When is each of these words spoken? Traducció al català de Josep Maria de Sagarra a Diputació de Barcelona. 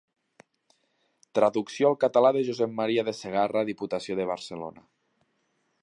Traducció 1.39 1.89
al 1.91 1.97
català 2.05 2.31
de 2.37 2.43
Josep 2.47 2.73
Maria 2.79 3.05
de 3.11 3.15
Sagarra 3.19 3.63
a 3.65 3.71
Diputació 3.71 4.19
de 4.23 4.27
Barcelona. 4.35 4.87